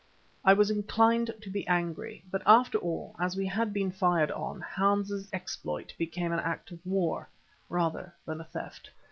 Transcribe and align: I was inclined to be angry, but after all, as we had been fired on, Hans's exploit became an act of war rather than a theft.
I 0.43 0.53
was 0.53 0.71
inclined 0.71 1.29
to 1.39 1.49
be 1.51 1.67
angry, 1.67 2.23
but 2.31 2.41
after 2.47 2.79
all, 2.79 3.15
as 3.19 3.35
we 3.35 3.45
had 3.45 3.71
been 3.71 3.91
fired 3.91 4.31
on, 4.31 4.59
Hans's 4.61 5.29
exploit 5.31 5.93
became 5.95 6.31
an 6.33 6.39
act 6.39 6.71
of 6.71 6.83
war 6.83 7.29
rather 7.69 8.11
than 8.25 8.41
a 8.41 8.45
theft. 8.45 8.89